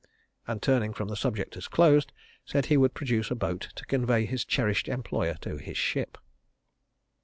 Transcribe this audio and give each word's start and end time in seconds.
and 0.47 0.63
turning 0.63 0.93
from 0.95 1.09
the 1.09 1.15
subject 1.15 1.55
as 1.55 1.67
closed, 1.67 2.11
said 2.43 2.65
he 2.65 2.75
would 2.75 2.95
produce 2.95 3.29
a 3.29 3.35
boat 3.35 3.69
to 3.75 3.85
convey 3.85 4.25
his 4.25 4.43
cherished 4.43 4.87
employer 4.87 5.35
to 5.39 5.57
his 5.57 5.77
ship. 5.77 6.17